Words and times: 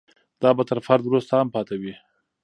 دا 0.41 0.49
به 0.57 0.63
تر 0.69 0.79
فرد 0.87 1.03
وروسته 1.05 1.33
هم 1.39 1.47
پاتې 1.55 1.75
وي. 1.81 1.93